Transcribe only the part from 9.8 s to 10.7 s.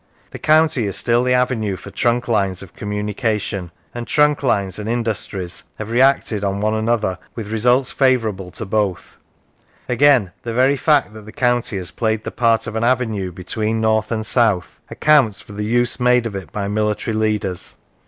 Again, the